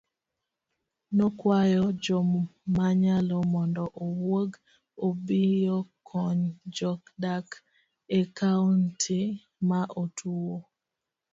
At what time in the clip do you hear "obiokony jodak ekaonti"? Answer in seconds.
5.07-9.19